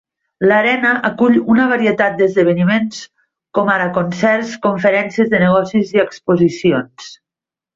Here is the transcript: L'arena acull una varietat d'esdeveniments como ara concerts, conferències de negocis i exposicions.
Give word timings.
L'arena 0.51 0.93
acull 1.09 1.35
una 1.55 1.67
varietat 1.71 2.15
d'esdeveniments 2.21 3.03
como 3.59 3.75
ara 3.75 3.87
concerts, 4.01 4.57
conferències 4.67 5.33
de 5.35 5.43
negocis 5.45 5.97
i 5.99 6.03
exposicions. 6.09 7.17